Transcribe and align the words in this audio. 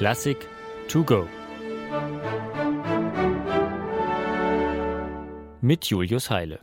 Klassik 0.00 0.48
to 0.88 1.04
go. 1.04 1.28
Mit 5.60 5.84
Julius 5.84 6.30
Heile. 6.30 6.60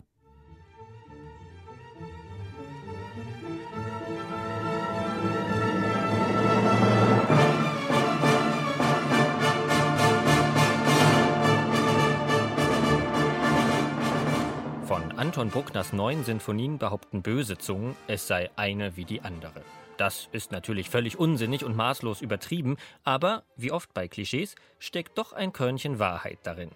Anton 15.18 15.50
Bruckners 15.50 15.94
neun 15.94 16.24
Sinfonien 16.24 16.80
behaupten 16.80 17.22
böse 17.22 17.60
Zungen, 17.60 17.96
es 18.08 18.28
sei 18.28 18.50
eine 18.56 18.98
wie 18.98 19.06
die 19.06 19.22
andere. 19.22 19.62
Das 19.98 20.30
ist 20.32 20.52
natürlich 20.52 20.90
völlig 20.90 21.18
unsinnig 21.18 21.66
und 21.66 21.76
maßlos 21.76 22.22
übertrieben, 22.22 22.78
aber, 23.04 23.44
wie 23.56 23.72
oft 23.72 23.94
bei 23.94 24.08
Klischees, 24.08 24.56
steckt 24.80 25.18
doch 25.18 25.34
ein 25.34 25.54
Körnchen 25.54 26.00
Wahrheit 26.00 26.40
darin. 26.44 26.72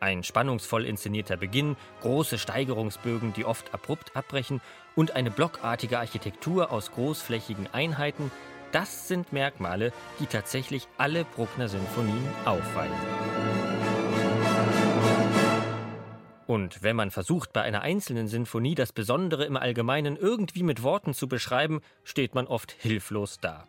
Ein 0.00 0.24
spannungsvoll 0.24 0.84
inszenierter 0.84 1.36
Beginn, 1.36 1.76
große 2.02 2.38
Steigerungsbögen, 2.38 3.32
die 3.32 3.44
oft 3.44 3.72
abrupt 3.72 4.14
abbrechen, 4.14 4.60
und 4.94 5.12
eine 5.12 5.30
blockartige 5.30 5.98
Architektur 5.98 6.70
aus 6.70 6.92
großflächigen 6.92 7.68
Einheiten, 7.72 8.30
das 8.72 9.08
sind 9.08 9.32
Merkmale, 9.32 9.92
die 10.20 10.26
tatsächlich 10.26 10.88
alle 10.98 11.24
Bruckner 11.24 11.68
Sinfonien 11.68 12.28
aufweisen. 12.44 13.65
Und 16.46 16.82
wenn 16.82 16.96
man 16.96 17.10
versucht, 17.10 17.52
bei 17.52 17.62
einer 17.62 17.82
einzelnen 17.82 18.28
Sinfonie 18.28 18.74
das 18.74 18.92
Besondere 18.92 19.44
im 19.44 19.56
Allgemeinen 19.56 20.16
irgendwie 20.16 20.62
mit 20.62 20.82
Worten 20.82 21.12
zu 21.12 21.28
beschreiben, 21.28 21.80
steht 22.04 22.34
man 22.34 22.46
oft 22.46 22.72
hilflos 22.72 23.38
da. 23.40 23.66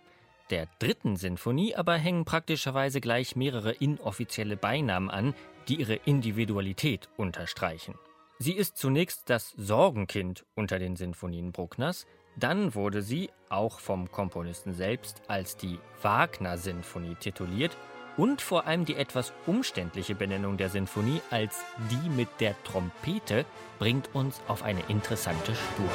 Der 0.49 0.67
dritten 0.79 1.17
Sinfonie 1.17 1.75
aber 1.75 1.95
hängen 1.95 2.23
praktischerweise 2.23 3.01
gleich 3.01 3.35
mehrere 3.35 3.73
inoffizielle 3.73 4.55
Beinamen 4.55 5.09
an, 5.09 5.33
die 5.67 5.75
ihre 5.75 5.95
Individualität 5.95 7.09
unterstreichen. 7.17 7.95
Sie 8.39 8.53
ist 8.53 8.77
zunächst 8.77 9.29
das 9.29 9.53
Sorgenkind 9.57 10.45
unter 10.55 10.77
den 10.77 10.95
Sinfonien 10.95 11.51
Bruckners, 11.51 12.05
dann 12.39 12.75
wurde 12.75 13.01
sie, 13.01 13.31
auch 13.49 13.79
vom 13.79 14.11
Komponisten 14.11 14.73
selbst, 14.73 15.23
als 15.27 15.57
die 15.57 15.79
Wagner-Sinfonie 16.03 17.15
tituliert 17.15 17.75
und 18.17 18.41
vor 18.41 18.65
allem 18.65 18.83
die 18.85 18.95
etwas 18.95 19.31
umständliche 19.45 20.15
Benennung 20.15 20.57
der 20.57 20.69
Sinfonie 20.69 21.21
als 21.29 21.63
die 21.91 22.09
mit 22.09 22.29
der 22.39 22.61
Trompete 22.63 23.45
bringt 23.79 24.13
uns 24.13 24.41
auf 24.47 24.63
eine 24.63 24.81
interessante 24.89 25.55
Spur. 25.55 25.89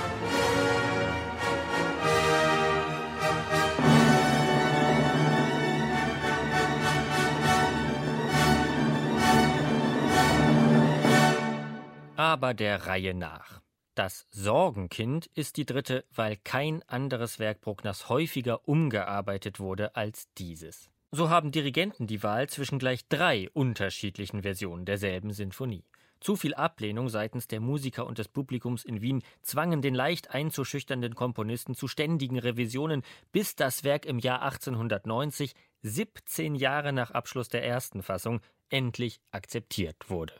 Aber 12.16 12.54
der 12.54 12.86
Reihe 12.86 13.14
nach. 13.14 13.60
Das 13.94 14.26
Sorgenkind 14.30 15.26
ist 15.34 15.58
die 15.58 15.66
dritte, 15.66 16.04
weil 16.14 16.36
kein 16.36 16.82
anderes 16.88 17.38
Werk 17.38 17.60
Bruckners 17.60 18.08
häufiger 18.08 18.66
umgearbeitet 18.66 19.60
wurde 19.60 19.96
als 19.96 20.32
dieses. 20.38 20.88
So 21.14 21.28
haben 21.28 21.52
Dirigenten 21.52 22.06
die 22.06 22.22
Wahl 22.22 22.48
zwischen 22.48 22.78
gleich 22.78 23.06
drei 23.06 23.50
unterschiedlichen 23.52 24.40
Versionen 24.40 24.86
derselben 24.86 25.30
Sinfonie. 25.34 25.84
Zu 26.20 26.36
viel 26.36 26.54
Ablehnung 26.54 27.10
seitens 27.10 27.46
der 27.48 27.60
Musiker 27.60 28.06
und 28.06 28.16
des 28.16 28.28
Publikums 28.28 28.82
in 28.82 29.02
Wien 29.02 29.22
zwangen 29.42 29.82
den 29.82 29.94
leicht 29.94 30.30
einzuschüchternden 30.30 31.14
Komponisten 31.14 31.74
zu 31.74 31.86
ständigen 31.86 32.38
Revisionen, 32.38 33.02
bis 33.30 33.56
das 33.56 33.84
Werk 33.84 34.06
im 34.06 34.20
Jahr 34.20 34.40
1890, 34.40 35.54
17 35.82 36.54
Jahre 36.54 36.94
nach 36.94 37.10
Abschluss 37.10 37.50
der 37.50 37.62
ersten 37.62 38.02
Fassung, 38.02 38.40
endlich 38.70 39.20
akzeptiert 39.32 40.08
wurde. 40.08 40.32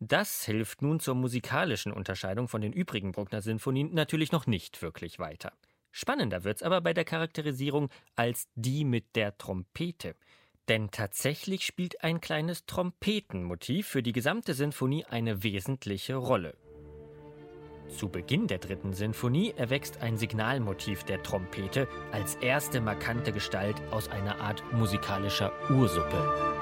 Das 0.00 0.44
hilft 0.44 0.82
nun 0.82 0.98
zur 0.98 1.14
musikalischen 1.14 1.92
Unterscheidung 1.92 2.48
von 2.48 2.60
den 2.60 2.72
übrigen 2.72 3.12
Bruckner 3.12 3.42
Sinfonien 3.42 3.94
natürlich 3.94 4.32
noch 4.32 4.48
nicht 4.48 4.82
wirklich 4.82 5.20
weiter. 5.20 5.52
Spannender 5.90 6.44
wird's 6.44 6.62
aber 6.62 6.80
bei 6.80 6.92
der 6.92 7.04
Charakterisierung 7.04 7.88
als 8.16 8.48
die 8.54 8.84
mit 8.84 9.16
der 9.16 9.36
Trompete. 9.38 10.14
Denn 10.68 10.90
tatsächlich 10.90 11.64
spielt 11.64 12.04
ein 12.04 12.20
kleines 12.20 12.66
Trompetenmotiv 12.66 13.86
für 13.86 14.02
die 14.02 14.12
gesamte 14.12 14.54
Sinfonie 14.54 15.04
eine 15.06 15.42
wesentliche 15.42 16.16
Rolle. 16.16 16.56
Zu 17.88 18.10
Beginn 18.10 18.46
der 18.46 18.58
dritten 18.58 18.92
Sinfonie 18.92 19.54
erwächst 19.56 20.02
ein 20.02 20.18
Signalmotiv 20.18 21.04
der 21.04 21.22
Trompete 21.22 21.88
als 22.12 22.34
erste 22.36 22.82
markante 22.82 23.32
Gestalt 23.32 23.76
aus 23.90 24.08
einer 24.08 24.40
Art 24.40 24.62
musikalischer 24.72 25.52
Ursuppe. 25.70 26.57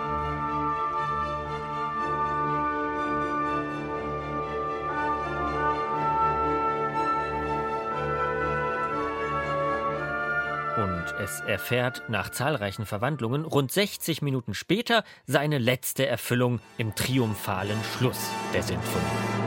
Und 10.76 11.04
es 11.18 11.40
erfährt 11.40 12.02
nach 12.08 12.30
zahlreichen 12.30 12.84
Verwandlungen 12.84 13.46
rund 13.46 13.72
60 13.72 14.20
Minuten 14.20 14.52
später 14.52 15.04
seine 15.26 15.56
letzte 15.56 16.06
Erfüllung 16.06 16.60
im 16.76 16.94
triumphalen 16.94 17.78
Schluss 17.96 18.28
der 18.52 18.62
Sinfonie. 18.62 19.45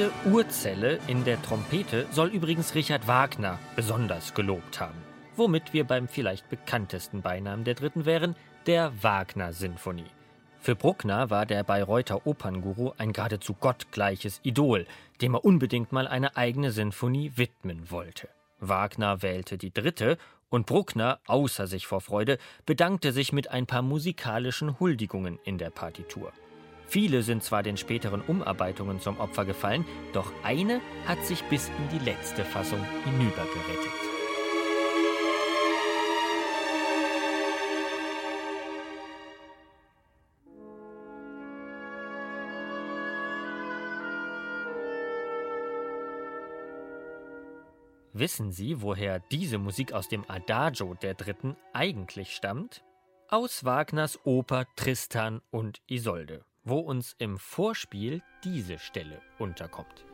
Diese 0.00 0.32
Urzelle 0.32 0.98
in 1.08 1.24
der 1.24 1.42
Trompete 1.42 2.06
soll 2.10 2.28
übrigens 2.28 2.74
Richard 2.74 3.06
Wagner 3.06 3.58
besonders 3.76 4.32
gelobt 4.32 4.80
haben. 4.80 4.96
Womit 5.36 5.74
wir 5.74 5.84
beim 5.84 6.08
vielleicht 6.08 6.48
bekanntesten 6.48 7.20
Beinamen 7.20 7.64
der 7.64 7.74
dritten 7.74 8.06
wären, 8.06 8.34
der 8.66 8.94
Wagner-Sinfonie. 9.02 10.10
Für 10.58 10.74
Bruckner 10.74 11.28
war 11.28 11.44
der 11.44 11.64
Bayreuther 11.64 12.26
Opernguru 12.26 12.92
ein 12.96 13.12
geradezu 13.12 13.52
gottgleiches 13.52 14.40
Idol, 14.42 14.86
dem 15.20 15.34
er 15.34 15.44
unbedingt 15.44 15.92
mal 15.92 16.08
eine 16.08 16.34
eigene 16.34 16.70
Sinfonie 16.70 17.32
widmen 17.36 17.90
wollte. 17.90 18.30
Wagner 18.58 19.20
wählte 19.20 19.58
die 19.58 19.74
dritte 19.74 20.16
und 20.48 20.64
Bruckner, 20.64 21.18
außer 21.26 21.66
sich 21.66 21.86
vor 21.86 22.00
Freude, 22.00 22.38
bedankte 22.64 23.12
sich 23.12 23.34
mit 23.34 23.50
ein 23.50 23.66
paar 23.66 23.82
musikalischen 23.82 24.80
Huldigungen 24.80 25.38
in 25.44 25.58
der 25.58 25.68
Partitur. 25.68 26.32
Viele 26.90 27.22
sind 27.22 27.44
zwar 27.44 27.62
den 27.62 27.76
späteren 27.76 28.20
Umarbeitungen 28.20 28.98
zum 28.98 29.20
Opfer 29.20 29.44
gefallen, 29.44 29.84
doch 30.12 30.32
eine 30.42 30.80
hat 31.06 31.24
sich 31.24 31.44
bis 31.44 31.68
in 31.68 31.88
die 31.96 32.04
letzte 32.04 32.44
Fassung 32.44 32.84
hinübergerettet. 33.04 33.92
Wissen 48.12 48.50
Sie, 48.50 48.82
woher 48.82 49.20
diese 49.20 49.58
Musik 49.58 49.92
aus 49.92 50.08
dem 50.08 50.28
Adagio 50.28 50.94
der 50.94 51.14
Dritten 51.14 51.56
eigentlich 51.72 52.34
stammt? 52.34 52.82
Aus 53.30 53.64
Wagners 53.64 54.18
Oper 54.24 54.66
Tristan 54.76 55.40
und 55.50 55.80
Isolde 55.86 56.44
wo 56.64 56.78
uns 56.78 57.14
im 57.18 57.38
Vorspiel 57.38 58.22
diese 58.44 58.78
Stelle 58.78 59.20
unterkommt. 59.38 60.04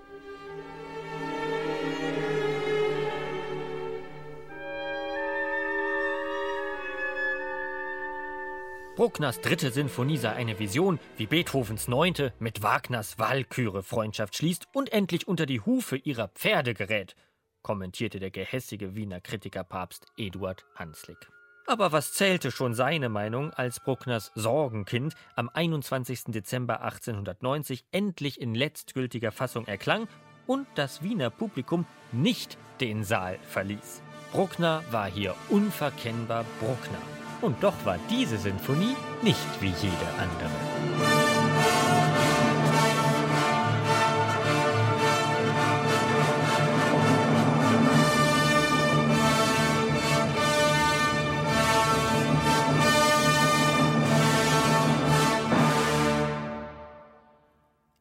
Bruckners 8.96 9.42
dritte 9.42 9.70
Sinfonie 9.70 10.16
sei 10.16 10.32
eine 10.32 10.58
Vision, 10.58 10.98
wie 11.18 11.26
Beethovens 11.26 11.86
neunte 11.86 12.32
mit 12.38 12.62
Wagners 12.62 13.18
Walküre 13.18 13.82
Freundschaft 13.82 14.36
schließt 14.36 14.68
und 14.72 14.90
endlich 14.90 15.28
unter 15.28 15.44
die 15.44 15.60
Hufe 15.60 15.96
ihrer 15.96 16.28
Pferde 16.28 16.72
gerät, 16.72 17.14
kommentierte 17.60 18.20
der 18.20 18.30
gehässige 18.30 18.94
Wiener 18.94 19.20
Kritikerpapst 19.20 20.06
Eduard 20.16 20.64
Hanslick. 20.76 21.28
Aber 21.66 21.90
was 21.90 22.12
zählte 22.12 22.52
schon 22.52 22.74
seine 22.74 23.08
Meinung, 23.08 23.52
als 23.52 23.80
Bruckners 23.80 24.30
Sorgenkind 24.36 25.14
am 25.34 25.50
21. 25.52 26.24
Dezember 26.28 26.80
1890 26.82 27.84
endlich 27.90 28.40
in 28.40 28.54
letztgültiger 28.54 29.32
Fassung 29.32 29.66
erklang 29.66 30.06
und 30.46 30.68
das 30.76 31.02
Wiener 31.02 31.30
Publikum 31.30 31.84
nicht 32.12 32.56
den 32.80 33.02
Saal 33.02 33.38
verließ. 33.48 34.02
Bruckner 34.32 34.84
war 34.90 35.10
hier 35.10 35.34
unverkennbar 35.48 36.44
Bruckner. 36.60 37.02
Und 37.42 37.62
doch 37.62 37.74
war 37.84 37.98
diese 38.10 38.38
Sinfonie 38.38 38.96
nicht 39.22 39.60
wie 39.60 39.72
jede 39.82 40.08
andere. 40.18 40.50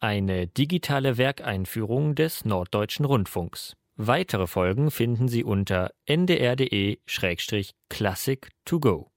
Eine 0.05 0.45
digitale 0.45 1.17
Werkeinführung 1.17 2.13
des 2.13 2.45
Norddeutschen 2.45 3.05
Rundfunks. 3.05 3.73
Weitere 3.95 4.45
Folgen 4.45 4.91
finden 4.91 5.27
Sie 5.27 5.43
unter 5.43 5.89
ndr.de-classic 6.05 8.49
to 8.65 8.79
go. 8.79 9.09